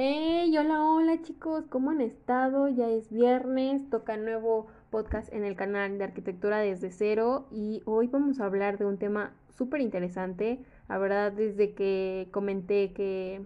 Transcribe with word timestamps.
Hey, 0.00 0.56
hola, 0.56 0.84
hola 0.84 1.22
chicos, 1.22 1.64
¿cómo 1.68 1.90
han 1.90 2.00
estado? 2.00 2.68
Ya 2.68 2.88
es 2.88 3.10
viernes, 3.10 3.90
toca 3.90 4.16
nuevo 4.16 4.68
podcast 4.90 5.32
en 5.32 5.44
el 5.44 5.56
canal 5.56 5.98
de 5.98 6.04
Arquitectura 6.04 6.58
desde 6.58 6.92
cero 6.92 7.48
y 7.50 7.82
hoy 7.84 8.06
vamos 8.06 8.38
a 8.38 8.44
hablar 8.44 8.78
de 8.78 8.86
un 8.86 8.96
tema 8.98 9.32
súper 9.48 9.80
interesante. 9.80 10.60
La 10.88 10.98
verdad, 10.98 11.32
desde 11.32 11.74
que 11.74 12.28
comenté 12.30 12.92
que 12.92 13.42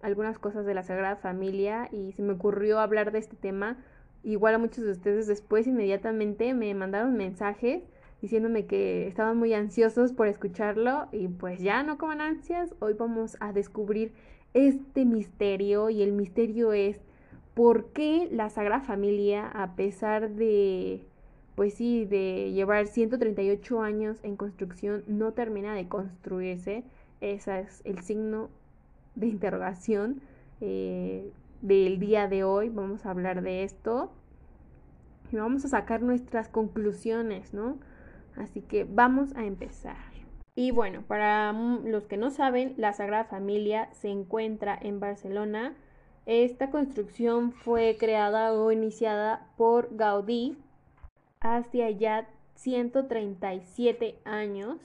algunas 0.00 0.38
cosas 0.38 0.64
de 0.64 0.72
la 0.72 0.82
Sagrada 0.82 1.16
Familia 1.16 1.90
y 1.92 2.12
se 2.12 2.22
me 2.22 2.32
ocurrió 2.32 2.80
hablar 2.80 3.12
de 3.12 3.18
este 3.18 3.36
tema, 3.36 3.76
igual 4.22 4.54
a 4.54 4.58
muchos 4.58 4.82
de 4.82 4.92
ustedes 4.92 5.26
después 5.26 5.66
inmediatamente 5.66 6.54
me 6.54 6.72
mandaron 6.72 7.18
mensajes 7.18 7.82
diciéndome 8.22 8.64
que 8.64 9.06
estaban 9.08 9.36
muy 9.36 9.52
ansiosos 9.52 10.14
por 10.14 10.26
escucharlo 10.26 11.08
y 11.12 11.28
pues 11.28 11.60
ya 11.60 11.82
no 11.82 11.98
coman 11.98 12.22
ansias, 12.22 12.74
hoy 12.80 12.94
vamos 12.94 13.36
a 13.40 13.52
descubrir 13.52 14.14
este 14.56 15.04
misterio 15.04 15.90
y 15.90 16.02
el 16.02 16.12
misterio 16.12 16.72
es 16.72 16.98
por 17.52 17.92
qué 17.92 18.26
la 18.32 18.48
Sagrada 18.48 18.82
Familia, 18.82 19.46
a 19.48 19.76
pesar 19.76 20.30
de, 20.30 21.06
pues 21.54 21.74
sí, 21.74 22.06
de 22.06 22.52
llevar 22.52 22.86
138 22.86 23.82
años 23.82 24.18
en 24.22 24.36
construcción, 24.36 25.04
no 25.06 25.32
termina 25.32 25.74
de 25.74 25.88
construirse. 25.88 26.84
Ese 27.20 27.60
es 27.60 27.82
el 27.84 28.00
signo 28.00 28.48
de 29.14 29.26
interrogación 29.26 30.22
eh, 30.62 31.30
del 31.60 31.98
día 31.98 32.26
de 32.26 32.44
hoy. 32.44 32.70
Vamos 32.70 33.04
a 33.04 33.10
hablar 33.10 33.42
de 33.42 33.62
esto 33.62 34.10
y 35.30 35.36
vamos 35.36 35.66
a 35.66 35.68
sacar 35.68 36.00
nuestras 36.00 36.48
conclusiones, 36.48 37.52
¿no? 37.52 37.76
Así 38.36 38.62
que 38.62 38.84
vamos 38.84 39.36
a 39.36 39.44
empezar. 39.44 40.15
Y 40.58 40.70
bueno, 40.70 41.02
para 41.06 41.52
los 41.52 42.06
que 42.06 42.16
no 42.16 42.30
saben, 42.30 42.72
la 42.78 42.94
Sagrada 42.94 43.24
Familia 43.24 43.90
se 43.92 44.08
encuentra 44.08 44.76
en 44.80 45.00
Barcelona. 45.00 45.76
Esta 46.24 46.70
construcción 46.70 47.52
fue 47.52 47.96
creada 48.00 48.54
o 48.54 48.72
iniciada 48.72 49.46
por 49.58 49.94
Gaudí 49.94 50.56
hace 51.40 51.96
ya 51.96 52.26
137 52.54 54.18
años. 54.24 54.78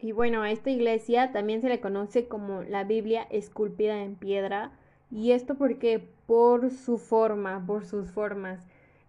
Y 0.00 0.12
bueno, 0.12 0.40
a 0.40 0.50
esta 0.50 0.70
iglesia 0.70 1.32
también 1.32 1.60
se 1.60 1.68
le 1.68 1.80
conoce 1.80 2.26
como 2.26 2.62
la 2.62 2.84
Biblia 2.84 3.26
esculpida 3.30 4.02
en 4.02 4.16
piedra. 4.16 4.72
Y 5.10 5.32
esto 5.32 5.54
porque 5.56 6.08
por 6.26 6.70
su 6.70 6.96
forma, 6.96 7.62
por 7.66 7.84
sus 7.84 8.10
formas. 8.10 8.66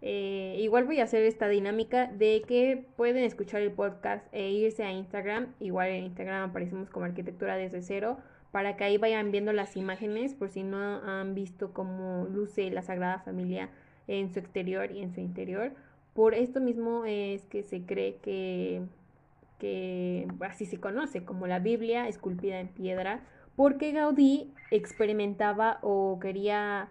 Eh, 0.08 0.58
igual 0.60 0.84
voy 0.84 1.00
a 1.00 1.06
hacer 1.06 1.24
esta 1.24 1.50
dinámica 1.50 2.06
de 2.06 2.44
que 2.48 2.86
pueden 2.96 3.24
escuchar 3.24 3.64
el 3.64 3.72
podcast 3.72 4.24
e 4.32 4.52
irse 4.52 4.84
a 4.84 4.92
Instagram. 4.92 5.56
Igual 5.60 5.90
en 5.90 6.04
Instagram 6.04 6.52
aparecemos 6.52 6.92
como 6.92 7.08
arquitectura 7.08 7.58
desde 7.58 7.82
cero 7.82 8.20
para 8.52 8.78
que 8.78 8.84
ahí 8.84 9.00
vayan 9.00 9.32
viendo 9.32 9.52
las 9.52 9.76
imágenes 9.76 10.36
por 10.36 10.50
si 10.50 10.62
no 10.62 10.78
han 10.78 11.34
visto 11.34 11.74
cómo 11.74 12.28
luce 12.32 12.70
la 12.70 12.84
Sagrada 12.84 13.18
Familia 13.18 13.72
en 14.08 14.32
su 14.32 14.38
exterior 14.38 14.92
y 14.92 15.02
en 15.02 15.12
su 15.12 15.22
interior. 15.22 15.72
Por 16.14 16.36
esto 16.36 16.62
mismo 16.62 17.06
es 17.06 17.44
que 17.46 17.64
se 17.64 17.82
cree 17.82 18.18
que, 18.18 18.84
que 19.58 20.28
así 20.42 20.68
se 20.68 20.80
conoce 20.80 21.26
como 21.26 21.48
la 21.48 21.58
Biblia 21.58 22.08
esculpida 22.08 22.60
en 22.60 22.68
piedra, 22.68 23.22
porque 23.56 23.92
Gaudí 23.92 24.54
experimentaba 24.70 25.80
o 25.82 26.20
quería 26.22 26.90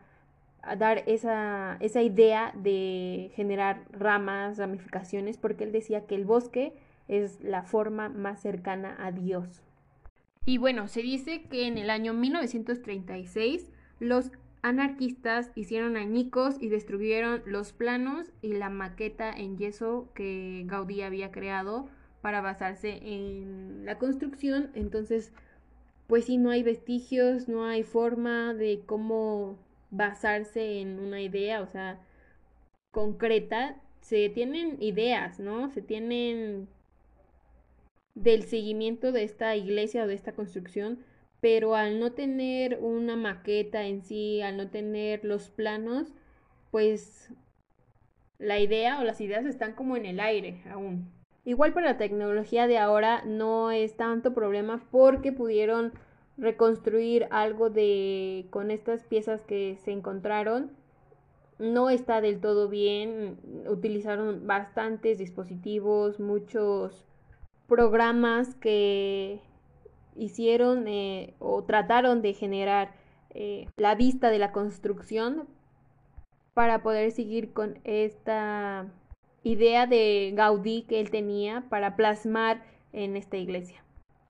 dar 0.76 1.02
esa, 1.06 1.76
esa 1.80 2.02
idea 2.02 2.52
de 2.54 3.30
generar 3.34 3.84
ramas, 3.90 4.58
ramificaciones, 4.58 5.36
porque 5.36 5.64
él 5.64 5.72
decía 5.72 6.06
que 6.06 6.14
el 6.14 6.24
bosque 6.24 6.74
es 7.08 7.40
la 7.40 7.62
forma 7.62 8.08
más 8.08 8.40
cercana 8.40 8.96
a 8.98 9.12
Dios. 9.12 9.62
Y 10.46 10.58
bueno, 10.58 10.88
se 10.88 11.02
dice 11.02 11.42
que 11.42 11.66
en 11.66 11.78
el 11.78 11.90
año 11.90 12.12
1936 12.12 13.70
los 13.98 14.30
anarquistas 14.62 15.50
hicieron 15.54 15.96
añicos 15.96 16.56
y 16.60 16.68
destruyeron 16.68 17.42
los 17.46 17.72
planos 17.72 18.32
y 18.42 18.54
la 18.54 18.70
maqueta 18.70 19.30
en 19.30 19.58
yeso 19.58 20.08
que 20.14 20.64
Gaudí 20.66 21.02
había 21.02 21.30
creado 21.30 21.86
para 22.22 22.40
basarse 22.40 23.00
en 23.02 23.84
la 23.84 23.98
construcción. 23.98 24.70
Entonces, 24.74 25.32
pues 26.06 26.24
si 26.26 26.38
no 26.38 26.50
hay 26.50 26.62
vestigios, 26.62 27.48
no 27.48 27.66
hay 27.66 27.82
forma 27.82 28.54
de 28.54 28.82
cómo 28.86 29.58
basarse 29.96 30.80
en 30.80 30.98
una 30.98 31.20
idea, 31.20 31.62
o 31.62 31.66
sea, 31.66 32.00
concreta, 32.90 33.76
se 34.00 34.28
tienen 34.28 34.76
ideas, 34.80 35.40
¿no? 35.40 35.70
Se 35.70 35.82
tienen 35.82 36.68
del 38.14 38.44
seguimiento 38.44 39.12
de 39.12 39.24
esta 39.24 39.56
iglesia 39.56 40.04
o 40.04 40.06
de 40.06 40.14
esta 40.14 40.32
construcción, 40.32 40.98
pero 41.40 41.74
al 41.74 42.00
no 42.00 42.12
tener 42.12 42.78
una 42.80 43.16
maqueta 43.16 43.84
en 43.84 44.02
sí, 44.02 44.40
al 44.42 44.56
no 44.56 44.68
tener 44.70 45.24
los 45.24 45.50
planos, 45.50 46.12
pues 46.70 47.32
la 48.38 48.58
idea 48.58 49.00
o 49.00 49.04
las 49.04 49.20
ideas 49.20 49.44
están 49.46 49.74
como 49.74 49.96
en 49.96 50.06
el 50.06 50.20
aire 50.20 50.62
aún. 50.70 51.10
Igual 51.44 51.72
para 51.72 51.92
la 51.92 51.98
tecnología 51.98 52.66
de 52.66 52.78
ahora 52.78 53.22
no 53.26 53.70
es 53.70 53.96
tanto 53.96 54.32
problema 54.32 54.86
porque 54.90 55.32
pudieron 55.32 55.92
reconstruir 56.36 57.26
algo 57.30 57.70
de 57.70 58.46
con 58.50 58.70
estas 58.70 59.04
piezas 59.04 59.42
que 59.42 59.78
se 59.84 59.92
encontraron 59.92 60.70
no 61.58 61.90
está 61.90 62.20
del 62.20 62.40
todo 62.40 62.68
bien 62.68 63.38
utilizaron 63.68 64.46
bastantes 64.46 65.18
dispositivos 65.18 66.18
muchos 66.18 67.04
programas 67.68 68.54
que 68.56 69.40
hicieron 70.16 70.86
eh, 70.88 71.34
o 71.38 71.62
trataron 71.64 72.22
de 72.22 72.34
generar 72.34 72.94
eh, 73.30 73.68
la 73.76 73.94
vista 73.94 74.30
de 74.30 74.38
la 74.38 74.52
construcción 74.52 75.46
para 76.54 76.82
poder 76.82 77.10
seguir 77.12 77.52
con 77.52 77.78
esta 77.84 78.86
idea 79.42 79.86
de 79.86 80.32
Gaudí 80.34 80.82
que 80.82 81.00
él 81.00 81.10
tenía 81.10 81.64
para 81.68 81.96
plasmar 81.96 82.62
en 82.92 83.16
esta 83.16 83.36
iglesia. 83.36 83.83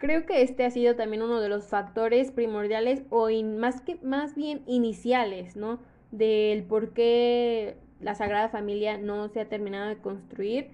Creo 0.05 0.27
que 0.27 0.43
este 0.43 0.67
ha 0.67 0.71
sido 0.71 0.97
también 0.97 1.23
uno 1.23 1.41
de 1.41 1.49
los 1.49 1.65
factores 1.65 2.31
primordiales 2.31 3.05
o 3.09 3.31
más, 3.43 3.81
que, 3.81 3.97
más 4.03 4.35
bien 4.35 4.63
iniciales, 4.67 5.57
¿no? 5.57 5.79
Del 6.11 6.65
por 6.65 6.93
qué 6.93 7.79
la 8.01 8.15
Sagrada 8.15 8.51
Familia 8.51 8.99
no 8.99 9.29
se 9.29 9.41
ha 9.41 9.49
terminado 9.49 9.89
de 9.89 9.97
construir. 9.97 10.69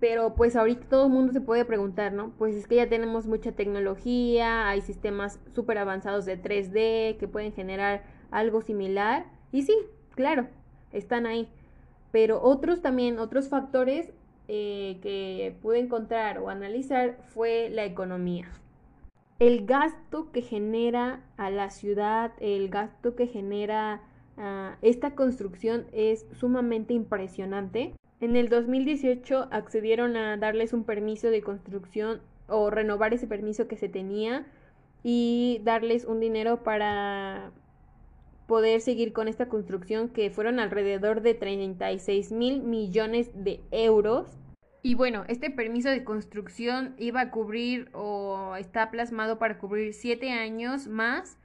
Pero 0.00 0.34
pues 0.34 0.56
ahorita 0.56 0.88
todo 0.88 1.06
el 1.06 1.12
mundo 1.12 1.32
se 1.32 1.40
puede 1.40 1.64
preguntar, 1.64 2.12
¿no? 2.12 2.32
Pues 2.36 2.56
es 2.56 2.66
que 2.66 2.74
ya 2.74 2.88
tenemos 2.88 3.28
mucha 3.28 3.52
tecnología, 3.52 4.68
hay 4.68 4.80
sistemas 4.80 5.38
súper 5.54 5.78
avanzados 5.78 6.24
de 6.24 6.42
3D 6.42 7.16
que 7.18 7.28
pueden 7.28 7.52
generar 7.52 8.02
algo 8.32 8.60
similar. 8.60 9.26
Y 9.52 9.62
sí, 9.62 9.76
claro, 10.16 10.48
están 10.90 11.26
ahí. 11.26 11.48
Pero 12.10 12.42
otros 12.42 12.82
también, 12.82 13.20
otros 13.20 13.48
factores 13.48 14.12
eh, 14.48 14.98
que 15.00 15.54
pude 15.62 15.78
encontrar 15.78 16.38
o 16.38 16.50
analizar 16.50 17.18
fue 17.28 17.68
la 17.70 17.84
economía. 17.84 18.50
El 19.44 19.66
gasto 19.66 20.32
que 20.32 20.40
genera 20.40 21.20
a 21.36 21.50
la 21.50 21.68
ciudad, 21.68 22.32
el 22.40 22.70
gasto 22.70 23.14
que 23.14 23.26
genera 23.26 24.00
ah, 24.38 24.78
esta 24.80 25.14
construcción 25.14 25.84
es 25.92 26.24
sumamente 26.32 26.94
impresionante. 26.94 27.92
En 28.22 28.36
el 28.36 28.48
2018 28.48 29.48
accedieron 29.50 30.16
a 30.16 30.38
darles 30.38 30.72
un 30.72 30.84
permiso 30.84 31.28
de 31.28 31.42
construcción 31.42 32.22
o 32.48 32.70
renovar 32.70 33.12
ese 33.12 33.26
permiso 33.26 33.68
que 33.68 33.76
se 33.76 33.90
tenía 33.90 34.46
y 35.02 35.60
darles 35.62 36.06
un 36.06 36.20
dinero 36.20 36.62
para 36.62 37.52
poder 38.46 38.80
seguir 38.80 39.12
con 39.12 39.28
esta 39.28 39.50
construcción 39.50 40.08
que 40.08 40.30
fueron 40.30 40.58
alrededor 40.58 41.20
de 41.20 41.34
36 41.34 42.32
mil 42.32 42.62
millones 42.62 43.30
de 43.34 43.60
euros. 43.72 44.38
Y 44.84 44.96
bueno, 44.96 45.24
este 45.28 45.48
permiso 45.50 45.88
de 45.88 46.04
construcción 46.04 46.94
iba 46.98 47.22
a 47.22 47.30
cubrir 47.30 47.88
o 47.94 48.54
está 48.56 48.90
plasmado 48.90 49.38
para 49.38 49.56
cubrir 49.56 49.94
siete 49.94 50.30
años 50.30 50.88
más. 50.88 51.38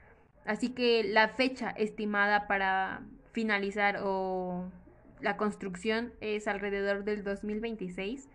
Así 0.44 0.72
que 0.72 1.06
la 1.06 1.30
fecha 1.30 1.70
estimada 1.70 2.48
para 2.48 3.02
finalizar 3.32 4.02
o 4.04 4.70
la 5.22 5.38
construcción 5.38 6.12
es 6.20 6.50
alrededor 6.50 7.06
del 7.06 7.24
2026. 7.24 8.28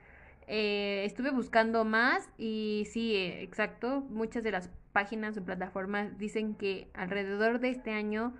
eh, 0.46 1.02
estuve 1.04 1.30
buscando 1.32 1.84
más 1.84 2.30
y 2.38 2.88
sí, 2.90 3.14
exacto, 3.14 4.00
muchas 4.08 4.42
de 4.42 4.52
las 4.52 4.70
páginas 4.92 5.36
o 5.36 5.44
plataformas 5.44 6.16
dicen 6.16 6.54
que 6.54 6.88
alrededor 6.94 7.60
de 7.60 7.68
este 7.68 7.90
año 7.90 8.34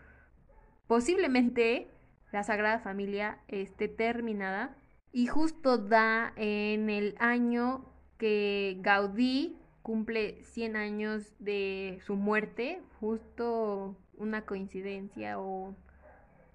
posiblemente 0.87 1.89
la 2.33 2.43
Sagrada 2.43 2.79
Familia 2.79 3.39
esté 3.49 3.89
terminada 3.89 4.75
y 5.15 5.29
justo 5.29 5.79
da 5.79 6.33
en 6.35 6.91
el 6.91 7.15
año 7.21 7.85
que 8.19 8.77
Gaudí 8.81 9.57
cumple 9.83 10.43
100 10.43 10.75
años 10.75 11.33
de 11.39 12.01
su 12.05 12.17
muerte, 12.17 12.83
justo 12.99 13.97
una 14.19 14.45
coincidencia 14.45 15.39
o 15.39 15.77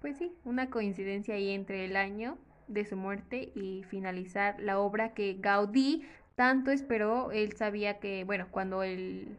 pues 0.02 0.18
sí, 0.18 0.34
una 0.44 0.68
coincidencia 0.68 1.36
ahí 1.36 1.50
entre 1.50 1.86
el 1.86 1.96
año 1.96 2.36
de 2.68 2.84
su 2.84 2.98
muerte 2.98 3.50
y 3.54 3.82
finalizar 3.84 4.60
la 4.60 4.78
obra 4.78 5.14
que 5.14 5.38
Gaudí 5.40 6.06
tanto 6.36 6.70
esperó. 6.70 7.32
Él 7.32 7.54
sabía 7.54 7.98
que, 7.98 8.24
bueno, 8.24 8.48
cuando 8.50 8.82
él 8.82 9.38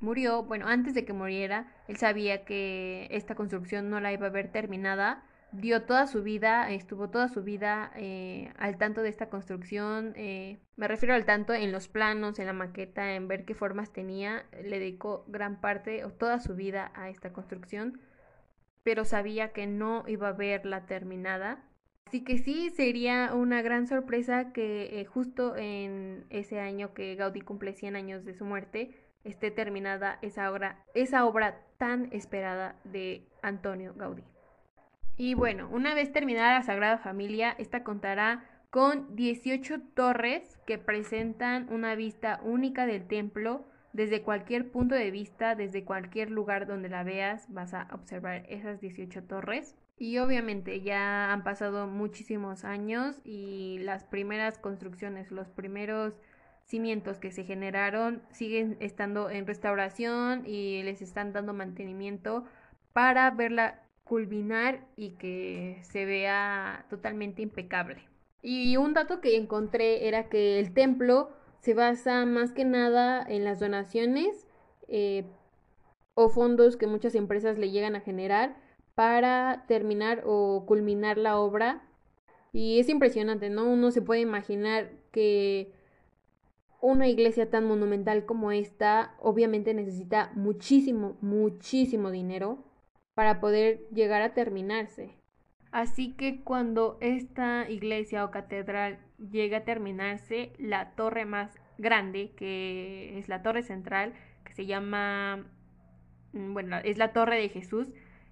murió, 0.00 0.42
bueno, 0.42 0.66
antes 0.68 0.92
de 0.92 1.06
que 1.06 1.14
muriera, 1.14 1.72
él 1.88 1.96
sabía 1.96 2.44
que 2.44 3.08
esta 3.10 3.34
construcción 3.34 3.88
no 3.88 4.00
la 4.00 4.12
iba 4.12 4.26
a 4.26 4.30
ver 4.30 4.52
terminada. 4.52 5.24
Dio 5.52 5.82
toda 5.82 6.06
su 6.06 6.22
vida, 6.22 6.70
estuvo 6.70 7.10
toda 7.10 7.28
su 7.28 7.42
vida 7.42 7.92
eh, 7.94 8.52
al 8.58 8.78
tanto 8.78 9.02
de 9.02 9.10
esta 9.10 9.28
construcción. 9.28 10.14
Eh, 10.16 10.58
me 10.76 10.88
refiero 10.88 11.14
al 11.14 11.24
tanto 11.24 11.52
en 11.52 11.72
los 11.72 11.88
planos, 11.88 12.38
en 12.38 12.46
la 12.46 12.52
maqueta, 12.52 13.14
en 13.14 13.28
ver 13.28 13.44
qué 13.44 13.54
formas 13.54 13.92
tenía. 13.92 14.46
Le 14.52 14.78
dedicó 14.78 15.24
gran 15.28 15.60
parte 15.60 16.04
o 16.04 16.10
toda 16.10 16.40
su 16.40 16.54
vida 16.54 16.90
a 16.94 17.10
esta 17.10 17.32
construcción 17.32 18.00
pero 18.82 19.04
sabía 19.04 19.52
que 19.52 19.66
no 19.66 20.04
iba 20.06 20.28
a 20.28 20.32
verla 20.32 20.86
terminada. 20.86 21.64
Así 22.06 22.24
que 22.24 22.38
sí, 22.38 22.70
sería 22.70 23.32
una 23.34 23.62
gran 23.62 23.86
sorpresa 23.86 24.52
que 24.52 25.00
eh, 25.00 25.04
justo 25.04 25.56
en 25.56 26.26
ese 26.30 26.60
año 26.60 26.92
que 26.92 27.14
Gaudí 27.14 27.40
cumple 27.40 27.72
100 27.72 27.96
años 27.96 28.24
de 28.24 28.34
su 28.34 28.44
muerte, 28.44 28.90
esté 29.24 29.50
terminada 29.50 30.18
esa 30.20 30.50
obra, 30.50 30.84
esa 30.94 31.24
obra 31.24 31.62
tan 31.78 32.08
esperada 32.12 32.76
de 32.84 33.26
Antonio 33.40 33.94
Gaudí. 33.94 34.24
Y 35.16 35.34
bueno, 35.34 35.68
una 35.70 35.94
vez 35.94 36.12
terminada 36.12 36.54
la 36.54 36.62
Sagrada 36.62 36.98
Familia, 36.98 37.54
esta 37.58 37.84
contará 37.84 38.44
con 38.70 39.14
18 39.14 39.80
torres 39.94 40.58
que 40.66 40.78
presentan 40.78 41.68
una 41.70 41.94
vista 41.94 42.40
única 42.42 42.86
del 42.86 43.06
templo 43.06 43.66
desde 43.92 44.22
cualquier 44.22 44.70
punto 44.70 44.94
de 44.94 45.10
vista, 45.10 45.54
desde 45.54 45.84
cualquier 45.84 46.30
lugar 46.30 46.66
donde 46.66 46.88
la 46.88 47.04
veas, 47.04 47.52
vas 47.52 47.74
a 47.74 47.88
observar 47.92 48.46
esas 48.48 48.80
18 48.80 49.24
torres. 49.24 49.76
Y 49.98 50.18
obviamente 50.18 50.80
ya 50.80 51.32
han 51.32 51.44
pasado 51.44 51.86
muchísimos 51.86 52.64
años 52.64 53.20
y 53.24 53.78
las 53.80 54.04
primeras 54.04 54.58
construcciones, 54.58 55.30
los 55.30 55.48
primeros 55.50 56.18
cimientos 56.64 57.18
que 57.18 57.30
se 57.30 57.44
generaron 57.44 58.22
siguen 58.30 58.78
estando 58.80 59.28
en 59.28 59.46
restauración 59.46 60.44
y 60.46 60.82
les 60.82 61.02
están 61.02 61.32
dando 61.32 61.52
mantenimiento 61.52 62.44
para 62.94 63.30
verla 63.30 63.82
culminar 64.12 64.86
y 64.94 65.12
que 65.12 65.78
se 65.80 66.04
vea 66.04 66.84
totalmente 66.90 67.40
impecable. 67.40 68.02
Y 68.42 68.76
un 68.76 68.92
dato 68.92 69.22
que 69.22 69.38
encontré 69.38 70.06
era 70.06 70.28
que 70.28 70.58
el 70.58 70.74
templo 70.74 71.30
se 71.60 71.72
basa 71.72 72.26
más 72.26 72.52
que 72.52 72.66
nada 72.66 73.24
en 73.26 73.42
las 73.42 73.58
donaciones 73.58 74.46
eh, 74.86 75.24
o 76.12 76.28
fondos 76.28 76.76
que 76.76 76.86
muchas 76.86 77.14
empresas 77.14 77.56
le 77.56 77.70
llegan 77.70 77.96
a 77.96 78.02
generar 78.02 78.54
para 78.94 79.64
terminar 79.66 80.24
o 80.26 80.66
culminar 80.66 81.16
la 81.16 81.38
obra. 81.38 81.82
Y 82.52 82.80
es 82.80 82.90
impresionante, 82.90 83.48
¿no? 83.48 83.64
Uno 83.64 83.92
se 83.92 84.02
puede 84.02 84.20
imaginar 84.20 84.90
que 85.10 85.72
una 86.82 87.08
iglesia 87.08 87.48
tan 87.48 87.64
monumental 87.64 88.26
como 88.26 88.52
esta 88.52 89.14
obviamente 89.20 89.72
necesita 89.72 90.32
muchísimo, 90.34 91.16
muchísimo 91.22 92.10
dinero 92.10 92.71
para 93.14 93.40
poder 93.40 93.80
llegar 93.92 94.22
a 94.22 94.34
terminarse. 94.34 95.16
Así 95.70 96.12
que 96.12 96.42
cuando 96.42 96.98
esta 97.00 97.70
iglesia 97.70 98.24
o 98.24 98.30
catedral 98.30 98.98
llega 99.18 99.58
a 99.58 99.64
terminarse, 99.64 100.52
la 100.58 100.94
torre 100.94 101.24
más 101.24 101.54
grande, 101.78 102.32
que 102.36 103.18
es 103.18 103.28
la 103.28 103.42
torre 103.42 103.62
central, 103.62 104.14
que 104.44 104.52
se 104.52 104.66
llama, 104.66 105.46
mm, 106.32 106.52
bueno, 106.52 106.78
es 106.84 106.98
la 106.98 107.12
torre 107.12 107.36
de 107.36 107.48
Jesús, 107.48 107.88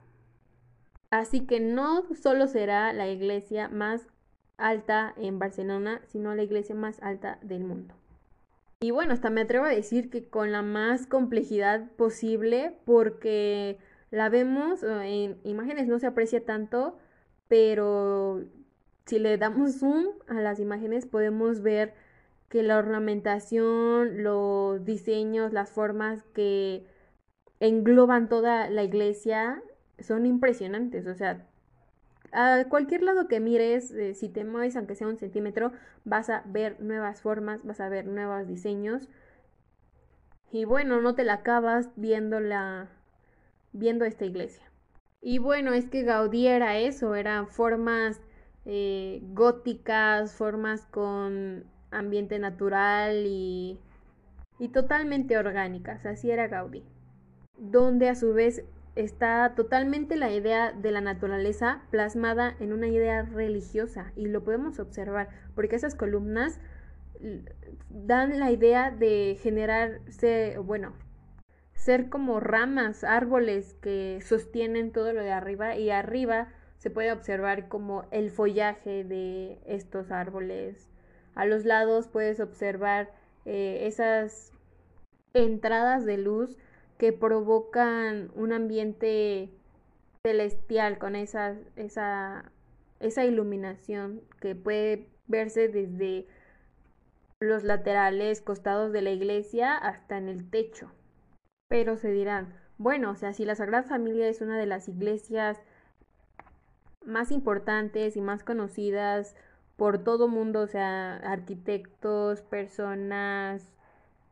Así 1.10 1.46
que 1.46 1.60
no 1.60 2.04
solo 2.16 2.48
será 2.48 2.94
la 2.94 3.08
iglesia 3.08 3.70
más 3.70 4.08
alta 4.58 5.14
en 5.18 5.40
Barcelona, 5.40 6.02
sino 6.08 6.36
la 6.36 6.44
iglesia 6.44 6.76
más 6.76 7.02
alta 7.02 7.40
del 7.42 7.64
mundo. 7.64 7.96
Y 8.82 8.92
bueno, 8.92 9.14
hasta 9.14 9.30
me 9.30 9.42
atrevo 9.42 9.66
a 9.66 9.70
decir 9.70 10.10
que 10.10 10.28
con 10.28 10.52
la 10.52 10.62
más 10.62 11.08
complejidad 11.08 11.90
posible, 11.94 12.78
porque 12.86 13.78
la 14.12 14.30
vemos 14.30 14.84
en 14.84 15.40
imágenes 15.44 15.88
no 15.88 16.00
se 16.00 16.08
aprecia 16.08 16.46
tanto, 16.46 16.98
pero 17.48 18.44
si 19.06 19.20
le 19.20 19.38
damos 19.38 19.80
zoom 19.80 20.08
a 20.28 20.36
las 20.36 20.60
imágenes 20.60 21.06
podemos 21.06 21.62
ver 21.62 21.94
que 22.50 22.64
la 22.64 22.78
ornamentación, 22.78 24.24
los 24.24 24.84
diseños, 24.86 25.54
las 25.54 25.70
formas 25.70 26.24
que 26.34 26.86
engloban 27.60 28.30
toda 28.30 28.70
la 28.70 28.84
iglesia 28.84 29.62
son 30.00 30.26
impresionantes. 30.26 31.08
O 31.08 31.16
sea, 31.16 31.46
a 32.32 32.66
cualquier 32.70 33.04
lado 33.04 33.28
que 33.28 33.40
mires, 33.40 33.92
eh, 33.92 34.14
si 34.14 34.30
te 34.30 34.44
mueves 34.44 34.76
aunque 34.76 34.96
sea 34.96 35.08
un 35.08 35.18
centímetro, 35.18 35.72
vas 36.04 36.30
a 36.30 36.44
ver 36.46 36.82
nuevas 36.82 37.22
formas, 37.22 37.64
vas 37.64 37.80
a 37.80 37.90
ver 37.90 38.06
nuevos 38.06 38.48
diseños. 38.48 39.08
Y 40.52 40.66
bueno, 40.66 41.02
no 41.02 41.16
te 41.16 41.24
la 41.24 41.36
acabas 41.36 41.90
viendo 41.96 42.40
la 42.40 42.90
viendo 43.74 44.06
esta 44.06 44.26
iglesia. 44.26 44.64
Y 45.22 45.40
bueno, 45.40 45.74
es 45.74 45.86
que 45.86 46.04
Gaudí 46.04 46.48
era 46.48 46.78
eso, 46.78 47.16
eran 47.16 47.48
formas 47.48 48.22
eh, 48.66 49.22
góticas, 49.34 50.34
formas 50.34 50.86
con 50.86 51.66
ambiente 51.92 52.40
natural 52.40 53.26
y, 53.26 53.80
y 54.60 54.70
totalmente 54.70 55.38
orgánicas, 55.38 56.06
así 56.06 56.32
era 56.32 56.48
Gaudí. 56.48 56.84
Donde 57.58 58.10
a 58.10 58.16
su 58.16 58.34
vez 58.34 58.64
está 58.96 59.54
totalmente 59.56 60.16
la 60.16 60.32
idea 60.32 60.72
de 60.72 60.92
la 60.92 61.02
naturaleza 61.02 61.82
plasmada 61.92 62.56
en 62.60 62.74
una 62.74 62.88
idea 62.88 63.24
religiosa 63.24 64.12
y 64.16 64.28
lo 64.28 64.44
podemos 64.44 64.80
observar 64.80 65.30
porque 65.54 65.76
esas 65.76 65.96
columnas 65.96 66.60
dan 67.90 68.40
la 68.40 68.52
idea 68.52 68.92
de 68.92 69.38
generarse, 69.42 70.58
bueno, 70.60 70.94
ser 71.74 72.10
como 72.10 72.40
ramas, 72.40 73.04
árboles 73.04 73.76
que 73.82 74.20
sostienen 74.22 74.92
todo 74.92 75.14
lo 75.14 75.22
de 75.22 75.32
arriba 75.32 75.76
y 75.76 75.90
arriba 75.90 76.50
se 76.78 76.90
puede 76.90 77.12
observar 77.12 77.68
como 77.68 78.06
el 78.12 78.32
follaje 78.32 79.04
de 79.04 79.60
estos 79.66 80.12
árboles. 80.12 80.90
A 81.36 81.46
los 81.46 81.66
lados 81.66 82.08
puedes 82.08 82.40
observar 82.40 83.12
eh, 83.46 83.88
esas 83.88 84.54
entradas 85.34 86.06
de 86.06 86.18
luz 86.18 86.58
que 86.98 87.14
provocan 87.14 88.32
un 88.36 88.54
ambiente 88.54 89.50
celestial 90.26 90.98
con 90.98 91.16
esa, 91.16 91.56
esa, 91.76 92.52
esa 93.00 93.26
iluminación 93.26 94.22
que 94.40 94.56
puede 94.56 95.10
verse 95.28 95.68
desde 95.68 96.28
los 97.40 97.64
laterales, 97.64 98.42
costados 98.42 98.92
de 98.92 99.02
la 99.02 99.12
iglesia 99.12 99.76
hasta 99.76 100.18
en 100.18 100.30
el 100.30 100.50
techo. 100.50 100.92
Pero 101.68 101.98
se 101.98 102.12
dirán, 102.12 102.54
bueno, 102.78 103.12
o 103.12 103.16
sea, 103.16 103.34
si 103.34 103.46
la 103.46 103.56
Sagrada 103.56 103.84
Familia 103.84 104.28
es 104.28 104.42
una 104.42 104.58
de 104.58 104.66
las 104.66 104.88
iglesias 104.88 105.62
más 107.06 107.32
importantes 107.32 108.18
y 108.18 108.22
más 108.22 108.44
conocidas 108.44 109.36
por 109.76 110.04
todo 110.04 110.28
mundo, 110.28 110.62
o 110.62 110.68
sea, 110.68 111.18
arquitectos, 111.18 112.42
personas, 112.42 113.75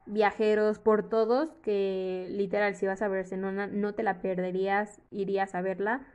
viajeros, 0.05 0.79
por 0.79 1.10
todos, 1.10 1.51
que 1.63 2.27
literal 2.29 2.75
si 2.75 2.86
vas 2.86 3.01
a 3.01 3.07
Barcelona 3.07 3.67
no 3.67 3.93
te 3.93 4.03
la 4.03 4.22
perderías, 4.22 5.01
irías 5.12 5.55
a 5.55 5.62
verla. 5.62 6.05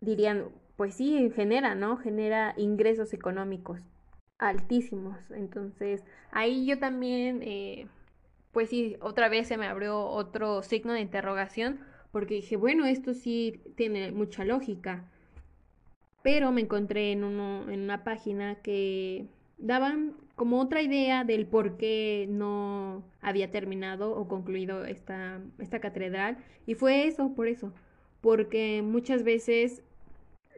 Dirían, 0.00 0.48
pues 0.76 0.94
sí, 0.94 1.30
genera, 1.34 1.74
¿no? 1.74 1.96
Genera 1.96 2.54
ingresos 2.56 3.12
económicos 3.12 3.80
altísimos. 4.38 5.30
Entonces, 5.30 6.04
ahí 6.30 6.66
yo 6.66 6.78
también, 6.78 7.40
eh, 7.42 7.88
pues 8.52 8.70
sí, 8.70 8.96
otra 9.00 9.28
vez 9.28 9.48
se 9.48 9.56
me 9.56 9.66
abrió 9.66 10.04
otro 10.06 10.62
signo 10.62 10.92
de 10.92 11.00
interrogación, 11.00 11.80
porque 12.12 12.34
dije, 12.34 12.56
bueno, 12.56 12.86
esto 12.86 13.14
sí 13.14 13.62
tiene 13.76 14.12
mucha 14.12 14.44
lógica. 14.44 15.10
Pero 16.22 16.52
me 16.52 16.62
encontré 16.62 17.12
en, 17.12 17.24
uno, 17.24 17.70
en 17.70 17.80
una 17.80 18.04
página 18.04 18.56
que 18.56 19.26
daban 19.64 20.14
como 20.36 20.60
otra 20.60 20.82
idea 20.82 21.24
del 21.24 21.46
por 21.46 21.78
qué 21.78 22.26
no 22.28 23.02
había 23.22 23.50
terminado 23.50 24.14
o 24.14 24.28
concluido 24.28 24.84
esta, 24.84 25.40
esta 25.58 25.80
catedral. 25.80 26.36
Y 26.66 26.74
fue 26.74 27.06
eso, 27.06 27.34
por 27.34 27.48
eso. 27.48 27.72
Porque 28.20 28.82
muchas 28.82 29.24
veces 29.24 29.82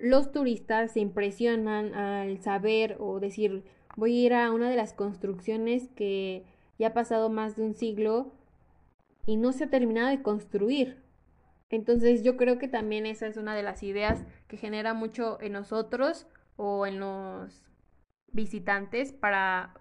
los 0.01 0.33
turistas 0.33 0.93
se 0.93 1.01
impresionan 1.01 1.95
al 1.95 2.41
saber 2.41 2.97
o 2.99 3.21
decir, 3.21 3.63
voy 3.97 4.17
a 4.17 4.27
ir 4.27 4.35
a 4.35 4.51
una 4.51 4.69
de 4.69 4.77
las 4.77 4.93
construcciones 4.93 5.89
que 5.95 6.45
ya 6.79 6.89
ha 6.89 6.95
pasado 6.95 7.31
más 7.31 7.57
de 7.57 7.63
un 7.63 7.75
siglo 7.75 8.33
y 9.25 9.37
no 9.37 9.53
se 9.53 9.65
ha 9.65 9.71
terminado 9.71 10.09
de 10.09 10.23
construir. 10.23 11.01
Entonces 11.71 12.25
yo 12.25 12.37
creo 12.37 12.59
que 12.59 12.69
también 12.69 13.07
esa 13.07 13.29
es 13.29 13.37
una 13.37 13.55
de 13.55 13.63
las 13.63 13.85
ideas 13.85 14.25
que 14.49 14.57
genera 14.57 14.95
mucho 14.95 15.41
en 15.41 15.53
nosotros 15.53 16.27
o 16.57 16.87
en 16.87 16.99
los 16.99 17.67
visitantes 18.37 19.13
para 19.13 19.75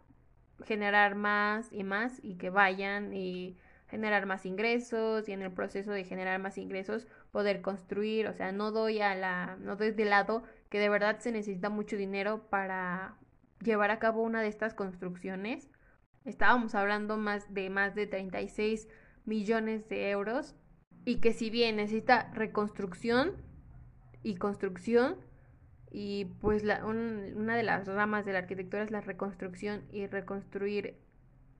generar 0.63 1.13
más 1.13 1.71
y 1.71 1.83
más 1.83 2.19
y 2.23 2.35
que 2.35 2.49
vayan 2.49 3.13
y 3.13 3.57
generar 3.87 4.25
más 4.25 4.45
ingresos 4.47 5.29
y 5.29 5.33
en 5.33 5.43
el 5.43 5.51
proceso 5.51 5.91
de 5.91 6.05
generar 6.05 6.39
más 6.39 6.57
ingresos 6.57 7.07
poder 7.31 7.61
construir, 7.61 8.27
o 8.27 8.33
sea, 8.33 8.51
no 8.51 8.71
doy 8.71 9.01
a 9.01 9.13
la 9.13 9.57
no 9.59 9.75
doy 9.75 9.91
de 9.91 10.05
lado 10.05 10.43
que 10.69 10.79
de 10.79 10.89
verdad 10.89 11.19
se 11.19 11.31
necesita 11.31 11.69
mucho 11.69 11.97
dinero 11.97 12.49
para 12.49 13.15
llevar 13.61 13.91
a 13.91 13.99
cabo 13.99 14.23
una 14.23 14.41
de 14.41 14.47
estas 14.47 14.73
construcciones. 14.73 15.69
Estábamos 16.23 16.73
hablando 16.73 17.17
más 17.17 17.53
de 17.53 17.69
más 17.69 17.93
de 17.93 18.07
36 18.07 18.87
millones 19.25 19.87
de 19.89 20.09
euros 20.09 20.55
y 21.03 21.19
que 21.19 21.33
si 21.33 21.49
bien 21.49 21.75
necesita 21.75 22.31
reconstrucción 22.33 23.33
y 24.23 24.35
construcción, 24.35 25.17
y 25.97 26.25
pues 26.41 26.65
la, 26.65 26.83
una 26.83 27.55
de 27.55 27.63
las 27.63 27.87
ramas 27.87 28.25
de 28.25 28.33
la 28.33 28.39
arquitectura 28.39 28.83
es 28.83 28.91
la 28.91 28.99
reconstrucción 28.99 29.85
y 29.93 30.07
reconstruir 30.07 30.97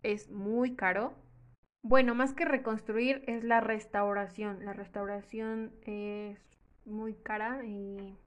es 0.04 0.30
muy 0.30 0.76
caro. 0.76 1.14
Bueno, 1.84 2.16
más 2.16 2.34
que 2.34 2.44
reconstruir 2.44 3.24
es 3.28 3.46
la 3.46 3.62
restauración. 3.62 4.66
La 4.66 4.74
restauración 4.74 5.72
es 5.84 6.38
muy 6.84 7.14
cara 7.14 7.64
y 7.64 8.18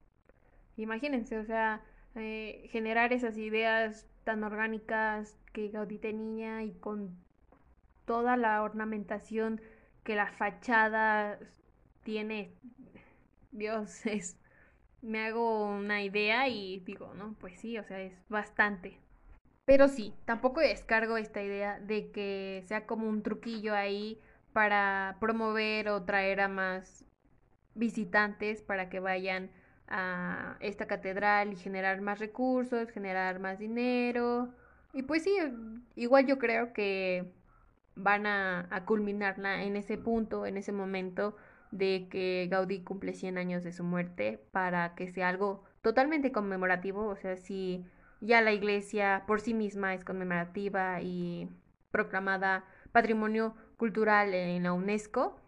imagínense, 0.79 1.37
o 1.39 1.45
sea, 1.45 1.83
eh, 2.15 2.67
generar 2.71 3.13
esas 3.13 3.37
ideas 3.37 4.09
tan 4.25 4.45
orgánicas 4.45 5.37
que 5.53 5.69
Gaudí 5.69 5.99
tenía 5.99 6.63
y 6.63 6.73
con 6.73 7.19
toda 8.07 8.39
la 8.39 8.63
ornamentación 8.63 9.61
que 10.05 10.17
la 10.17 10.33
fachada 10.33 11.39
tiene. 12.03 12.55
Dios, 13.53 14.07
es 14.07 14.39
me 15.03 15.21
hago 15.27 15.67
una 15.67 16.03
idea 16.03 16.49
y 16.49 16.81
digo, 16.81 17.13
no, 17.15 17.35
pues 17.41 17.59
sí, 17.59 17.79
o 17.79 17.85
sea, 17.85 18.01
es 18.01 18.15
bastante. 18.29 18.99
Pero 19.65 19.89
sí, 19.89 20.15
tampoco 20.25 20.61
descargo 20.61 21.17
esta 21.19 21.43
idea 21.43 21.79
de 21.79 22.11
que 22.11 22.63
sea 22.67 22.87
como 22.87 23.09
un 23.09 23.23
truquillo 23.23 23.75
ahí 23.75 24.19
para 24.53 25.17
promover 25.21 25.89
o 25.91 26.05
traer 26.05 26.41
a 26.41 26.49
más 26.49 27.05
visitantes 27.75 28.63
para 28.63 28.89
que 28.89 29.01
vayan 29.01 29.51
a 29.89 30.57
esta 30.61 30.87
catedral 30.87 31.53
y 31.53 31.57
generar 31.57 32.01
más 32.01 32.19
recursos, 32.19 32.91
generar 32.91 33.41
más 33.41 33.59
dinero. 33.59 34.51
Y 34.93 35.03
pues 35.03 35.23
sí, 35.25 35.37
igual 35.97 36.27
yo 36.27 36.39
creo 36.39 36.73
que 36.73 37.31
van 37.95 38.27
a, 38.27 38.69
a 38.71 38.85
culminarla 38.85 39.65
en 39.65 39.77
ese 39.77 39.99
punto, 39.99 40.47
en 40.47 40.57
ese 40.57 40.73
momento, 40.73 41.37
de 41.71 42.09
que 42.11 42.49
Gaudí 42.51 42.83
cumple 42.83 43.15
100 43.15 43.39
años 43.39 43.65
de 43.65 43.73
su 43.73 43.85
muerte 43.85 44.41
para 44.53 44.95
que 44.95 45.09
sea 45.09 45.29
algo 45.29 45.65
totalmente 45.83 46.33
conmemorativo, 46.33 47.07
o 47.07 47.17
sea, 47.17 47.37
si 47.37 47.85
ya 48.21 48.41
la 48.41 48.53
iglesia 48.53 49.25
por 49.27 49.41
sí 49.41 49.55
misma 49.55 49.95
es 49.95 50.05
conmemorativa 50.05 51.01
y 51.03 51.49
proclamada 51.91 52.65
patrimonio 52.93 53.55
cultural 53.77 54.35
en 54.35 54.63
la 54.65 54.73
UNESCO, 54.73 55.41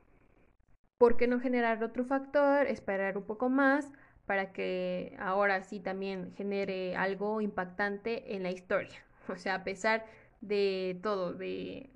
¿por 0.99 1.17
qué 1.17 1.27
no 1.27 1.41
generar 1.41 1.83
otro 1.83 2.05
factor, 2.05 2.67
esperar 2.67 3.17
un 3.17 3.25
poco 3.25 3.49
más 3.49 3.91
para 4.27 4.53
que 4.53 5.17
ahora 5.19 5.63
sí 5.63 5.81
también 5.81 6.33
genere 6.37 6.95
algo 6.97 7.41
impactante 7.41 8.35
en 8.37 8.43
la 8.43 8.51
historia? 8.51 9.05
O 9.29 9.37
sea, 9.37 9.57
a 9.57 9.65
pesar 9.65 10.07
de 10.41 10.99
todo, 11.03 11.35
de... 11.35 11.91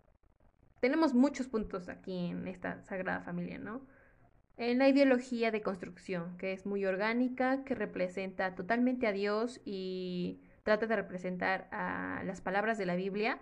Tenemos 0.81 1.15
muchos 1.15 1.49
puntos 1.49 1.89
aquí 1.89 2.27
en 2.27 2.47
esta 2.47 2.83
Sagrada 2.83 3.23
Familia, 3.23 3.59
¿no? 3.59 3.81
En 4.57 4.79
la 4.79 4.89
ideología 4.89 5.51
de 5.51 5.63
construcción, 5.63 6.37
que 6.37 6.53
es 6.53 6.67
muy 6.67 6.85
orgánica, 6.85 7.65
que 7.65 7.75
representa 7.75 8.55
totalmente 8.55 9.07
a 9.07 9.13
Dios 9.13 9.61
y 9.65 10.41
trata 10.63 10.87
de 10.87 10.97
representar 10.97 11.69
a 11.73 12.23
las 12.25 12.41
palabras 12.41 12.79
de 12.79 12.87
la 12.87 12.95
Biblia, 12.95 13.41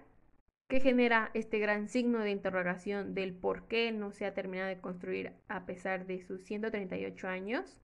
que 0.69 0.81
genera 0.81 1.31
este 1.35 1.59
gran 1.59 1.88
signo 1.88 2.21
de 2.21 2.31
interrogación 2.31 3.14
del 3.14 3.35
por 3.35 3.69
qué 3.69 3.92
no 3.92 4.11
se 4.11 4.25
ha 4.25 4.33
terminado 4.33 4.69
de 4.69 4.81
construir 4.81 5.35
a 5.49 5.66
pesar 5.66 6.07
de 6.07 6.23
sus 6.23 6.42
138 6.45 7.28
años 7.28 7.78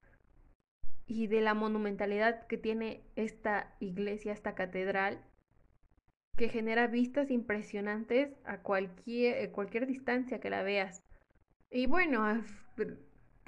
y 1.07 1.27
de 1.27 1.43
la 1.43 1.55
monumentalidad 1.55 2.47
que 2.47 2.57
tiene 2.57 3.03
esta 3.15 3.75
iglesia, 3.79 4.33
esta 4.33 4.55
catedral, 4.55 5.23
que 6.37 6.49
genera 6.49 6.87
vistas 6.87 7.31
impresionantes 7.31 8.31
a 8.45 8.63
cualquier, 8.63 9.51
cualquier 9.51 9.87
distancia 9.87 10.41
que 10.41 10.51
la 10.51 10.63
veas. 10.63 11.03
Y 11.71 11.87
bueno, 11.87 12.43